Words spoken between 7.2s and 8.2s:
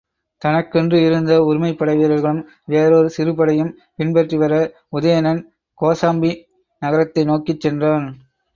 நோக்கிச் சென்றான்.